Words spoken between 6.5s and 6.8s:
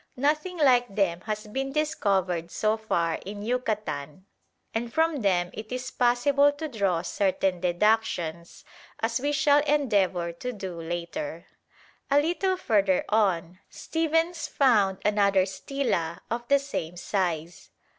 to